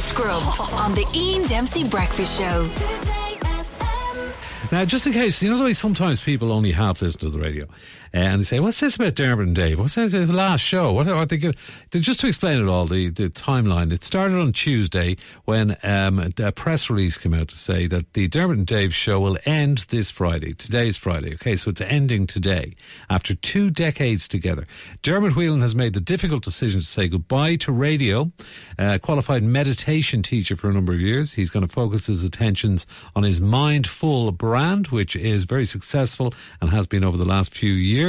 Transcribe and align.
Gift 0.00 0.14
Grub 0.14 0.42
on 0.80 0.94
the 0.94 1.04
Ian 1.14 1.46
Dempsey 1.46 1.84
Breakfast 1.84 2.40
Show. 2.40 2.66
Now, 4.72 4.86
just 4.86 5.06
in 5.06 5.12
case, 5.12 5.42
you 5.42 5.50
know 5.50 5.58
the 5.58 5.64
way 5.64 5.74
sometimes 5.74 6.22
people 6.22 6.52
only 6.52 6.72
half 6.72 7.02
listen 7.02 7.20
to 7.20 7.28
the 7.28 7.38
radio, 7.38 7.66
and 8.12 8.40
they 8.40 8.44
say, 8.44 8.60
"What's 8.60 8.80
this 8.80 8.96
about 8.96 9.14
Dermot 9.14 9.46
and 9.46 9.56
Dave? 9.56 9.78
What's 9.78 9.94
this 9.94 10.12
last 10.14 10.62
show? 10.62 10.92
What 10.92 11.08
are 11.08 11.26
they 11.26 11.36
give?" 11.36 11.54
Just 11.90 12.20
to 12.20 12.26
explain 12.26 12.60
it 12.60 12.68
all, 12.68 12.86
the, 12.86 13.08
the 13.10 13.28
timeline. 13.30 13.92
It 13.92 14.02
started 14.02 14.36
on 14.38 14.52
Tuesday 14.52 15.16
when 15.44 15.76
um, 15.82 16.32
a 16.38 16.52
press 16.52 16.90
release 16.90 17.16
came 17.16 17.34
out 17.34 17.48
to 17.48 17.56
say 17.56 17.86
that 17.86 18.12
the 18.14 18.26
Dermot 18.28 18.58
and 18.58 18.66
Dave 18.66 18.94
show 18.94 19.20
will 19.20 19.38
end 19.44 19.86
this 19.90 20.10
Friday. 20.10 20.54
Today's 20.54 20.96
Friday, 20.96 21.34
okay, 21.34 21.54
so 21.56 21.70
it's 21.70 21.80
ending 21.80 22.26
today 22.26 22.74
after 23.08 23.34
two 23.34 23.70
decades 23.70 24.26
together. 24.26 24.66
Dermot 25.02 25.36
Whelan 25.36 25.60
has 25.60 25.76
made 25.76 25.92
the 25.92 26.00
difficult 26.00 26.42
decision 26.42 26.80
to 26.80 26.86
say 26.86 27.08
goodbye 27.08 27.56
to 27.56 27.72
radio. 27.72 28.32
Uh, 28.78 28.98
qualified 29.00 29.42
meditation 29.42 30.22
teacher 30.22 30.56
for 30.56 30.68
a 30.68 30.72
number 30.72 30.92
of 30.92 31.00
years, 31.00 31.34
he's 31.34 31.50
going 31.50 31.66
to 31.66 31.72
focus 31.72 32.06
his 32.06 32.24
attentions 32.24 32.86
on 33.14 33.22
his 33.22 33.40
mindful 33.40 34.32
brand, 34.32 34.88
which 34.88 35.14
is 35.14 35.44
very 35.44 35.64
successful 35.64 36.34
and 36.60 36.70
has 36.70 36.86
been 36.86 37.04
over 37.04 37.16
the 37.16 37.24
last 37.24 37.54
few 37.54 37.72
years 37.72 37.99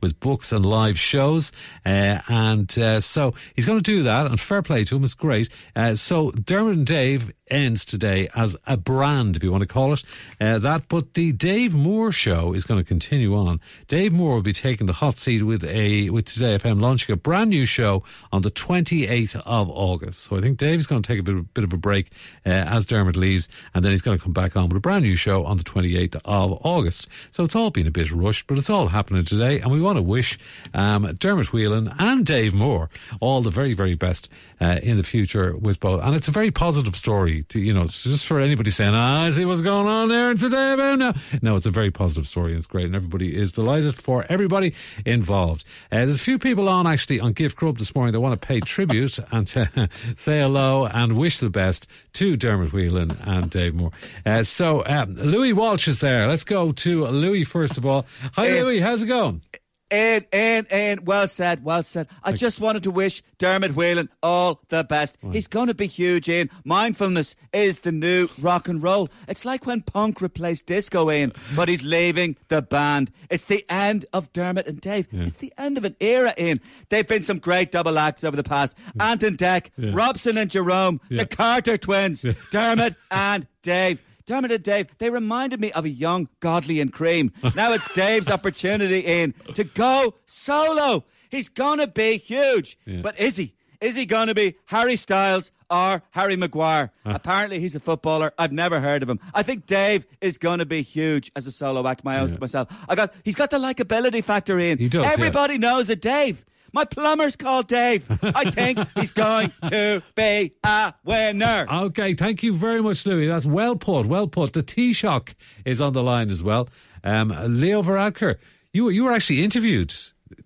with 0.00 0.20
books 0.20 0.52
and 0.52 0.64
live 0.64 0.98
shows. 0.98 1.52
Uh, 1.84 2.20
and 2.28 2.78
uh, 2.78 3.00
so 3.00 3.34
he's 3.54 3.66
going 3.66 3.78
to 3.78 3.82
do 3.82 4.02
that, 4.02 4.26
and 4.26 4.38
fair 4.38 4.62
play 4.62 4.84
to 4.84 4.96
him, 4.96 5.04
it's 5.04 5.14
great. 5.14 5.48
Uh, 5.74 5.94
so 5.94 6.30
Dermot 6.32 6.76
and 6.76 6.86
Dave 6.86 7.32
ends 7.50 7.84
today 7.84 8.28
as 8.34 8.56
a 8.66 8.76
brand, 8.76 9.36
if 9.36 9.42
you 9.42 9.50
want 9.50 9.62
to 9.62 9.68
call 9.68 9.92
it 9.92 10.02
uh, 10.40 10.58
that. 10.58 10.88
But 10.88 11.14
the 11.14 11.32
Dave 11.32 11.74
Moore 11.74 12.12
show 12.12 12.52
is 12.52 12.64
going 12.64 12.80
to 12.80 12.84
continue 12.84 13.34
on. 13.34 13.60
Dave 13.88 14.12
Moore 14.12 14.34
will 14.34 14.42
be 14.42 14.52
taking 14.52 14.86
the 14.86 14.94
hot 14.94 15.18
seat 15.18 15.42
with 15.42 15.64
a 15.64 16.10
with 16.10 16.26
Today 16.26 16.56
FM 16.56 16.80
launching 16.80 17.12
a 17.12 17.16
brand 17.16 17.50
new 17.50 17.66
show 17.66 18.02
on 18.32 18.42
the 18.42 18.50
28th 18.50 19.36
of 19.44 19.70
August. 19.70 20.20
So 20.20 20.36
I 20.36 20.40
think 20.40 20.58
Dave 20.58 20.78
is 20.78 20.86
going 20.86 21.02
to 21.02 21.06
take 21.06 21.20
a 21.20 21.22
bit, 21.22 21.54
bit 21.54 21.64
of 21.64 21.72
a 21.72 21.76
break 21.76 22.12
uh, 22.46 22.50
as 22.50 22.86
Dermot 22.86 23.16
leaves, 23.16 23.48
and 23.74 23.84
then 23.84 23.92
he's 23.92 24.02
going 24.02 24.18
to 24.18 24.22
come 24.22 24.32
back 24.32 24.56
on 24.56 24.68
with 24.68 24.76
a 24.76 24.80
brand 24.80 25.04
new 25.04 25.14
show 25.14 25.44
on 25.44 25.56
the 25.56 25.64
28th 25.64 26.20
of 26.24 26.58
August. 26.64 27.08
So 27.30 27.44
it's 27.44 27.56
all 27.56 27.70
been 27.70 27.86
a 27.86 27.90
bit 27.90 28.10
rushed, 28.10 28.46
but 28.46 28.58
it's 28.58 28.70
all 28.70 28.88
happening 28.88 29.24
today, 29.24 29.60
and 29.60 29.70
we 29.70 29.80
want 29.80 29.96
to 29.96 30.02
wish 30.02 30.38
um, 30.74 31.14
Dermot 31.18 31.52
Whelan 31.52 31.94
and 31.98 32.24
Dave 32.24 32.54
Moore 32.54 32.90
all 33.20 33.42
the 33.42 33.50
very, 33.50 33.74
very 33.74 33.94
best 33.94 34.28
uh, 34.60 34.78
in 34.82 34.96
the 34.96 35.02
future 35.02 35.56
with 35.56 35.80
both. 35.80 36.02
And 36.02 36.14
it's 36.14 36.28
a 36.28 36.32
very 36.32 36.50
positive 36.50 36.94
story, 36.94 37.39
to, 37.48 37.60
you 37.60 37.72
know, 37.72 37.84
just 37.84 38.26
for 38.26 38.40
anybody 38.40 38.70
saying, 38.70 38.92
ah, 38.94 39.24
I 39.24 39.30
see 39.30 39.44
what's 39.44 39.60
going 39.60 39.86
on 39.86 40.08
there 40.08 40.34
today 40.34 40.72
about 40.72 40.98
now. 40.98 41.14
No, 41.42 41.56
it's 41.56 41.66
a 41.66 41.70
very 41.70 41.90
positive 41.90 42.26
story 42.26 42.52
and 42.52 42.58
it's 42.58 42.66
great. 42.66 42.86
And 42.86 42.94
everybody 42.94 43.36
is 43.36 43.52
delighted 43.52 43.96
for 43.96 44.24
everybody 44.28 44.74
involved. 45.04 45.64
Uh, 45.90 45.98
there's 45.98 46.16
a 46.16 46.24
few 46.24 46.38
people 46.38 46.68
on 46.68 46.86
actually 46.86 47.20
on 47.20 47.32
Gift 47.32 47.56
Grub 47.56 47.78
this 47.78 47.94
morning 47.94 48.12
that 48.12 48.20
want 48.20 48.40
to 48.40 48.46
pay 48.46 48.60
tribute 48.60 49.18
and 49.32 49.46
to 49.48 49.88
say 50.16 50.40
hello 50.40 50.86
and 50.86 51.16
wish 51.16 51.38
the 51.38 51.50
best 51.50 51.86
to 52.14 52.36
Dermot 52.36 52.72
Whelan 52.72 53.16
and 53.24 53.50
Dave 53.50 53.74
Moore. 53.74 53.92
Uh, 54.24 54.42
so, 54.42 54.84
um, 54.86 55.14
Louis 55.14 55.52
Walsh 55.52 55.88
is 55.88 56.00
there. 56.00 56.26
Let's 56.26 56.44
go 56.44 56.72
to 56.72 57.06
Louis 57.06 57.44
first 57.44 57.78
of 57.78 57.86
all. 57.86 58.06
Hi, 58.34 58.60
Louis. 58.60 58.80
How's 58.80 59.02
it 59.02 59.06
going? 59.06 59.42
And, 59.90 60.24
and, 60.32 60.66
and, 60.70 61.06
well 61.06 61.26
said, 61.26 61.64
well 61.64 61.82
said. 61.82 62.06
I 62.22 62.32
just 62.32 62.60
wanted 62.60 62.84
to 62.84 62.90
wish 62.90 63.22
Dermot 63.38 63.74
Whelan 63.74 64.08
all 64.22 64.60
the 64.68 64.84
best. 64.84 65.18
Right. 65.22 65.34
He's 65.34 65.48
going 65.48 65.66
to 65.66 65.74
be 65.74 65.86
huge, 65.86 66.28
In 66.28 66.48
Mindfulness 66.64 67.34
is 67.52 67.80
the 67.80 67.90
new 67.92 68.28
rock 68.40 68.68
and 68.68 68.82
roll. 68.82 69.08
It's 69.26 69.44
like 69.44 69.66
when 69.66 69.82
punk 69.82 70.20
replaced 70.20 70.66
disco, 70.66 71.08
In 71.08 71.32
but 71.56 71.68
he's 71.68 71.82
leaving 71.82 72.36
the 72.48 72.62
band. 72.62 73.10
It's 73.30 73.46
the 73.46 73.64
end 73.68 74.06
of 74.12 74.32
Dermot 74.32 74.66
and 74.66 74.80
Dave. 74.80 75.08
Yeah. 75.10 75.24
It's 75.24 75.38
the 75.38 75.52
end 75.58 75.76
of 75.76 75.84
an 75.84 75.96
era, 76.00 76.34
In 76.36 76.60
They've 76.88 77.06
been 77.06 77.22
some 77.22 77.38
great 77.38 77.72
double 77.72 77.98
acts 77.98 78.22
over 78.22 78.36
the 78.36 78.44
past. 78.44 78.76
Yeah. 78.94 79.10
Ant 79.10 79.22
and 79.22 79.38
Dec, 79.38 79.70
yeah. 79.76 79.90
Robson 79.92 80.38
and 80.38 80.50
Jerome, 80.50 81.00
the 81.08 81.26
Carter 81.26 81.76
twins, 81.76 82.24
Dermot 82.50 82.94
and 83.10 83.46
Dave. 83.62 84.02
Dermot 84.30 84.52
and 84.52 84.62
Dave, 84.62 84.96
they 84.98 85.10
reminded 85.10 85.60
me 85.60 85.72
of 85.72 85.84
a 85.84 85.88
young 85.88 86.28
Godley 86.38 86.80
and 86.80 86.92
Creme. 86.92 87.32
Now 87.56 87.72
it's 87.72 87.92
Dave's 87.94 88.28
opportunity 88.30 89.00
in 89.00 89.34
to 89.54 89.64
go 89.64 90.14
solo. 90.24 91.02
He's 91.30 91.48
gonna 91.48 91.88
be 91.88 92.16
huge. 92.16 92.78
Yeah. 92.86 93.00
But 93.02 93.18
is 93.18 93.36
he? 93.36 93.54
Is 93.80 93.96
he 93.96 94.06
gonna 94.06 94.32
be 94.32 94.54
Harry 94.66 94.94
Styles 94.94 95.50
or 95.68 96.04
Harry 96.12 96.36
Maguire? 96.36 96.92
Apparently 97.04 97.58
he's 97.58 97.74
a 97.74 97.80
footballer. 97.80 98.32
I've 98.38 98.52
never 98.52 98.78
heard 98.78 99.02
of 99.02 99.10
him. 99.10 99.18
I 99.34 99.42
think 99.42 99.66
Dave 99.66 100.06
is 100.20 100.38
gonna 100.38 100.64
be 100.64 100.82
huge 100.82 101.32
as 101.34 101.48
a 101.48 101.52
solo 101.52 101.84
act 101.88 102.04
my 102.04 102.20
own 102.20 102.28
yeah. 102.28 102.36
myself. 102.40 102.68
I 102.88 102.94
got 102.94 103.12
he's 103.24 103.34
got 103.34 103.50
the 103.50 103.58
likability 103.58 104.22
factor 104.22 104.60
in. 104.60 104.78
He 104.78 104.88
does, 104.88 105.06
Everybody 105.06 105.54
yeah. 105.54 105.70
knows 105.72 105.90
a 105.90 105.96
Dave. 105.96 106.44
My 106.72 106.84
plumber's 106.84 107.36
called 107.36 107.68
Dave. 107.68 108.06
I 108.22 108.50
think 108.50 108.78
he's 108.96 109.10
going 109.10 109.52
to 109.68 110.02
be 110.14 110.52
a 110.64 110.94
winner. 111.04 111.66
Okay, 111.70 112.14
thank 112.14 112.42
you 112.42 112.52
very 112.54 112.82
much, 112.82 113.04
Louis. 113.06 113.26
That's 113.26 113.46
well 113.46 113.76
put, 113.76 114.06
well 114.06 114.26
put. 114.26 114.52
The 114.52 114.62
Taoiseach 114.62 115.34
is 115.64 115.80
on 115.80 115.92
the 115.92 116.02
line 116.02 116.30
as 116.30 116.42
well. 116.42 116.68
Um, 117.02 117.28
Leo 117.48 117.82
Varadkar, 117.82 118.36
you, 118.72 118.88
you 118.90 119.04
were 119.04 119.12
actually 119.12 119.42
interviewed. 119.42 119.92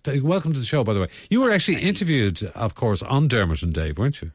Welcome 0.05 0.53
to 0.53 0.59
the 0.59 0.65
show, 0.65 0.83
by 0.83 0.93
the 0.93 1.01
way. 1.01 1.09
You 1.29 1.41
were 1.41 1.51
actually 1.51 1.81
interviewed, 1.81 2.43
of 2.55 2.75
course, 2.75 3.03
on 3.03 3.27
Dermot 3.27 3.61
and 3.61 3.73
Dave, 3.73 3.97
weren't 3.97 4.21
you? 4.21 4.31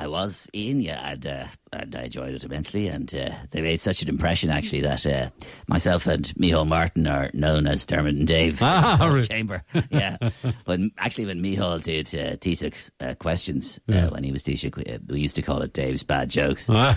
I 0.00 0.06
was 0.06 0.48
in, 0.52 0.80
yeah, 0.80 1.10
and, 1.10 1.26
uh, 1.26 1.46
and 1.72 1.96
I 1.96 2.04
enjoyed 2.04 2.32
it 2.32 2.44
immensely. 2.44 2.86
And 2.86 3.12
uh, 3.12 3.30
they 3.50 3.60
made 3.62 3.80
such 3.80 4.00
an 4.00 4.08
impression, 4.08 4.48
actually, 4.48 4.82
that 4.82 5.04
uh, 5.04 5.30
myself 5.66 6.06
and 6.06 6.24
Micheál 6.38 6.68
Martin 6.68 7.08
are 7.08 7.30
known 7.34 7.66
as 7.66 7.84
Dermot 7.84 8.14
and 8.14 8.26
Dave 8.26 8.62
ah, 8.62 8.96
really? 9.00 9.26
Chamber. 9.26 9.64
Yeah, 9.90 10.16
but 10.64 10.80
actually, 10.98 11.26
when 11.26 11.42
Micheál 11.42 11.82
did 11.82 12.06
uh, 12.08 12.36
Taoiseach 12.36 12.90
uh, 13.00 13.14
questions 13.14 13.80
uh, 13.88 13.94
yeah. 13.94 14.08
when 14.08 14.22
he 14.22 14.30
was 14.30 14.42
Taoiseach, 14.44 14.94
uh, 14.94 14.98
we 15.08 15.20
used 15.20 15.34
to 15.36 15.42
call 15.42 15.62
it 15.62 15.72
Dave's 15.72 16.04
bad 16.04 16.30
jokes. 16.30 16.70
uh, 16.70 16.94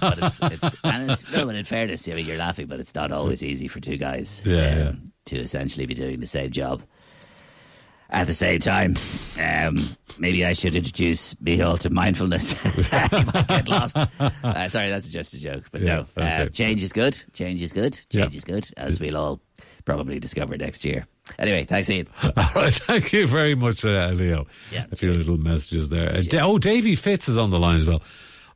but 0.00 0.18
it's, 0.18 0.40
it's 0.40 0.74
and 0.84 1.10
it's 1.10 1.30
no, 1.32 1.48
and 1.48 1.58
in 1.58 1.64
fairness, 1.64 2.08
I 2.08 2.14
mean, 2.14 2.26
you're 2.26 2.38
laughing, 2.38 2.66
but 2.66 2.80
it's 2.80 2.94
not 2.94 3.12
always 3.12 3.42
easy 3.42 3.68
for 3.68 3.80
two 3.80 3.96
guys 3.96 4.42
yeah, 4.46 4.56
um, 4.56 4.78
yeah. 4.78 4.92
to 5.26 5.38
essentially 5.38 5.84
be 5.84 5.94
doing 5.94 6.20
the 6.20 6.26
same 6.26 6.50
job 6.50 6.82
at 8.12 8.26
the 8.26 8.34
same 8.34 8.60
time, 8.60 8.94
um, 9.40 9.76
maybe 10.18 10.44
I 10.44 10.52
should 10.52 10.74
introduce 10.74 11.34
Micheál 11.34 11.78
to 11.80 11.90
mindfulness. 11.90 12.62
he 13.10 13.24
might 13.24 13.48
get 13.48 13.68
lost. 13.68 13.96
Uh, 14.42 14.68
sorry, 14.68 14.90
that's 14.90 15.08
just 15.08 15.34
a 15.34 15.38
joke. 15.38 15.64
But 15.72 15.80
yeah, 15.80 16.04
no, 16.16 16.22
uh, 16.22 16.46
change 16.48 16.82
is 16.82 16.92
good. 16.92 17.22
Change 17.32 17.62
is 17.62 17.72
good. 17.72 17.98
Change 18.10 18.36
is 18.36 18.44
good, 18.44 18.68
as 18.76 19.00
we'll 19.00 19.16
all 19.16 19.40
probably 19.84 20.18
discover 20.20 20.56
next 20.56 20.84
year. 20.84 21.06
Anyway, 21.38 21.64
thanks, 21.64 21.88
Ian. 21.88 22.08
All 22.22 22.30
right, 22.54 22.74
thank 22.74 23.12
you 23.12 23.26
very 23.26 23.54
much, 23.54 23.84
uh, 23.84 24.10
Leo. 24.12 24.46
Yeah, 24.72 24.86
a 24.90 24.96
few 24.96 25.08
cheers. 25.10 25.28
little 25.28 25.42
messages 25.42 25.88
there. 25.88 26.12
Uh, 26.12 26.22
oh, 26.40 26.58
Davy 26.58 26.96
Fitz 26.96 27.28
is 27.28 27.38
on 27.38 27.50
the 27.50 27.58
line 27.58 27.76
as 27.76 27.86
well. 27.86 28.02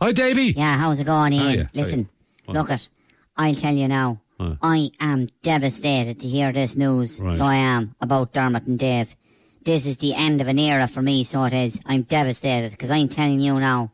Hi, 0.00 0.12
Davy. 0.12 0.52
Yeah, 0.52 0.76
how's 0.76 1.00
it 1.00 1.04
going, 1.04 1.32
Ian? 1.32 1.68
Listen, 1.74 2.08
look 2.48 2.70
it. 2.70 2.88
I'll 3.36 3.54
tell 3.54 3.74
you 3.74 3.88
now. 3.88 4.20
I 4.38 4.90
am 5.00 5.28
devastated 5.42 6.20
to 6.20 6.28
hear 6.28 6.52
this 6.52 6.76
news. 6.76 7.20
Right. 7.20 7.34
So 7.34 7.44
I 7.44 7.56
am 7.56 7.94
about 8.00 8.32
Dermot 8.32 8.66
and 8.66 8.78
Dave 8.78 9.16
this 9.66 9.84
is 9.84 9.96
the 9.98 10.14
end 10.14 10.40
of 10.40 10.46
an 10.46 10.58
era 10.58 10.86
for 10.86 11.02
me, 11.02 11.24
so 11.24 11.44
it 11.44 11.52
is. 11.52 11.80
I'm 11.86 12.02
devastated 12.02 12.70
because 12.70 12.90
I'm 12.90 13.08
telling 13.08 13.40
you 13.40 13.58
now. 13.60 13.92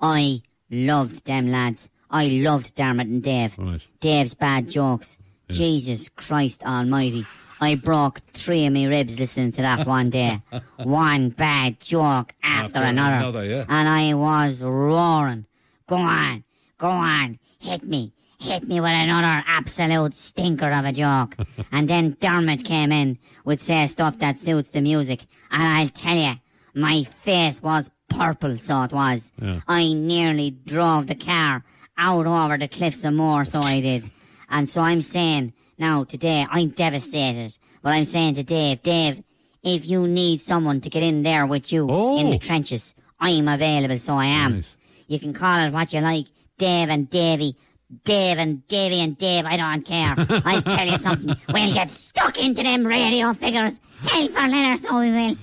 I 0.00 0.42
loved 0.70 1.24
them 1.24 1.48
lads. 1.48 1.88
I 2.10 2.26
loved 2.26 2.74
Dermot 2.74 3.06
and 3.06 3.22
Dave. 3.22 3.56
Right. 3.56 3.80
Dave's 4.00 4.34
bad 4.34 4.68
jokes. 4.68 5.16
Yeah. 5.48 5.54
Jesus 5.54 6.08
Christ 6.10 6.64
Almighty. 6.64 7.24
I 7.60 7.76
broke 7.76 8.20
three 8.32 8.66
of 8.66 8.72
my 8.72 8.84
ribs 8.84 9.20
listening 9.20 9.52
to 9.52 9.62
that 9.62 9.86
one 9.86 10.10
day. 10.10 10.42
one 10.76 11.30
bad 11.30 11.78
joke 11.78 12.34
after, 12.42 12.78
after 12.78 12.82
another. 12.82 13.16
another 13.16 13.44
yeah. 13.44 13.64
And 13.68 13.88
I 13.88 14.12
was 14.14 14.60
roaring. 14.60 15.46
Go 15.86 15.96
on, 15.96 16.42
go 16.78 16.90
on, 16.90 17.38
hit 17.60 17.84
me, 17.84 18.12
hit 18.42 18.64
me 18.64 18.80
with 18.80 18.90
another 18.90 19.44
absolute 19.46 20.14
stinker 20.14 20.70
of 20.70 20.84
a 20.84 20.92
joke. 20.92 21.36
and 21.72 21.88
then 21.88 22.16
Dermot 22.20 22.64
came 22.64 22.92
in 22.92 23.18
would 23.44 23.60
say 23.60 23.86
stuff 23.86 24.18
that 24.18 24.38
suits 24.38 24.68
the 24.70 24.80
music. 24.80 25.24
And 25.50 25.62
I'll 25.62 25.88
tell 25.88 26.16
you, 26.16 26.34
my 26.74 27.04
face 27.04 27.62
was 27.62 27.90
purple, 28.08 28.58
so 28.58 28.82
it 28.82 28.92
was. 28.92 29.32
Yeah. 29.40 29.60
I 29.68 29.92
nearly 29.92 30.50
drove 30.50 31.06
the 31.06 31.14
car 31.14 31.64
out 31.96 32.26
over 32.26 32.58
the 32.58 32.68
cliffs 32.68 33.04
of 33.04 33.14
Moher, 33.14 33.44
so 33.44 33.60
I 33.60 33.80
did. 33.80 34.10
And 34.54 34.68
so 34.68 34.82
I'm 34.82 35.00
saying, 35.00 35.54
now 35.78 36.04
today, 36.04 36.46
I'm 36.50 36.68
devastated. 36.68 37.56
But 37.80 37.94
I'm 37.94 38.04
saying 38.04 38.34
to 38.34 38.42
Dave, 38.42 38.82
Dave, 38.82 39.22
if 39.62 39.88
you 39.88 40.06
need 40.06 40.40
someone 40.40 40.82
to 40.82 40.90
get 40.90 41.02
in 41.02 41.22
there 41.22 41.46
with 41.46 41.72
you 41.72 41.88
oh. 41.90 42.18
in 42.18 42.28
the 42.28 42.36
oh. 42.36 42.38
trenches, 42.38 42.94
I'm 43.18 43.48
available, 43.48 43.98
so 43.98 44.12
I 44.12 44.26
am. 44.26 44.56
Nice. 44.56 44.66
You 45.08 45.18
can 45.18 45.32
call 45.32 45.58
it 45.60 45.72
what 45.72 45.94
you 45.94 46.00
like, 46.00 46.26
Dave 46.58 46.90
and 46.90 47.08
Davy, 47.08 47.56
Dave 48.04 48.38
and 48.38 48.66
Davy 48.68 49.00
and 49.00 49.16
Dave, 49.18 49.44
I 49.44 49.56
don't 49.56 49.84
care. 49.84 50.14
I'll 50.18 50.62
tell 50.62 50.86
you 50.86 50.98
something. 50.98 51.36
We'll 51.52 51.72
get 51.72 51.90
stuck 51.90 52.38
into 52.38 52.62
them 52.62 52.86
radio 52.86 53.32
figures. 53.34 53.80
Hell 54.08 54.28
for 54.28 54.48
leather, 54.48 54.76
so 54.78 55.00
we 55.00 55.12
will. 55.12 55.36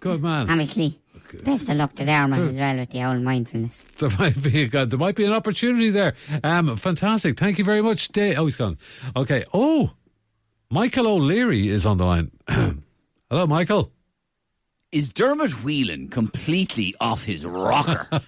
Good 0.00 0.22
man. 0.22 0.50
Obviously. 0.50 0.98
Best 1.44 1.68
of 1.68 1.76
luck 1.76 1.94
to 1.96 2.04
Dermot 2.04 2.38
as 2.38 2.56
well 2.56 2.76
with 2.76 2.90
the 2.90 3.04
old 3.04 3.20
mindfulness. 3.20 3.84
There 3.98 4.10
might 4.18 4.40
be 4.42 4.64
a, 4.64 4.86
there 4.86 4.98
might 4.98 5.16
be 5.16 5.24
an 5.24 5.32
opportunity 5.32 5.90
there. 5.90 6.14
Um, 6.42 6.74
fantastic. 6.76 7.38
Thank 7.38 7.58
you 7.58 7.64
very 7.64 7.82
much, 7.82 8.08
Dave. 8.08 8.38
Oh, 8.38 8.44
he's 8.46 8.56
gone. 8.56 8.78
Okay. 9.14 9.44
Oh, 9.52 9.92
Michael 10.70 11.06
O'Leary 11.08 11.68
is 11.68 11.84
on 11.84 11.98
the 11.98 12.06
line. 12.06 12.30
Hello, 12.48 13.46
Michael. 13.46 13.92
Is 14.92 15.12
Dermot 15.12 15.64
Whelan 15.64 16.08
completely 16.08 16.94
off 17.00 17.24
his 17.24 17.44
rocker? 17.44 18.08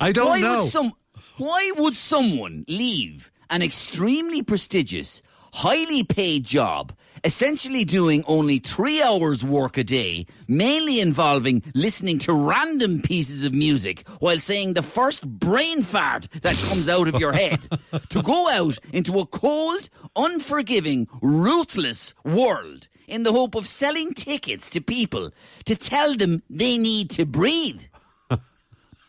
I 0.00 0.12
don't 0.12 0.28
why 0.28 0.40
know. 0.40 0.58
Would 0.58 0.70
some, 0.70 0.92
why 1.40 1.72
would 1.78 1.96
someone 1.96 2.66
leave 2.68 3.32
an 3.48 3.62
extremely 3.62 4.42
prestigious, 4.42 5.22
highly 5.54 6.04
paid 6.04 6.44
job, 6.44 6.92
essentially 7.24 7.82
doing 7.82 8.22
only 8.26 8.58
three 8.58 9.02
hours 9.02 9.42
work 9.42 9.78
a 9.78 9.82
day, 9.82 10.26
mainly 10.48 11.00
involving 11.00 11.62
listening 11.74 12.18
to 12.18 12.34
random 12.34 13.00
pieces 13.00 13.42
of 13.42 13.54
music 13.54 14.06
while 14.18 14.38
saying 14.38 14.74
the 14.74 14.82
first 14.82 15.26
brain 15.26 15.82
fart 15.82 16.28
that 16.42 16.56
comes 16.68 16.90
out 16.90 17.08
of 17.08 17.18
your 17.18 17.32
head, 17.32 17.66
to 18.10 18.20
go 18.20 18.46
out 18.50 18.78
into 18.92 19.18
a 19.18 19.24
cold, 19.24 19.88
unforgiving, 20.16 21.08
ruthless 21.22 22.12
world 22.22 22.86
in 23.08 23.22
the 23.22 23.32
hope 23.32 23.54
of 23.54 23.66
selling 23.66 24.12
tickets 24.12 24.68
to 24.68 24.82
people 24.82 25.30
to 25.64 25.74
tell 25.74 26.14
them 26.14 26.42
they 26.50 26.76
need 26.76 27.08
to 27.08 27.24
breathe. 27.24 27.80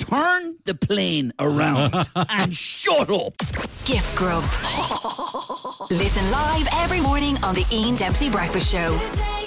Turn 0.09 0.57
the 0.65 0.73
plane 0.73 1.31
around 1.37 1.93
and 2.29 2.55
shut 2.55 3.09
up. 3.09 3.37
Gift 3.85 4.15
Grub. 4.15 4.43
Listen 5.91 6.31
live 6.31 6.67
every 6.73 7.01
morning 7.01 7.37
on 7.43 7.53
the 7.53 7.65
Ian 7.71 7.95
Dempsey 7.95 8.29
Breakfast 8.29 8.71
Show. 8.71 9.40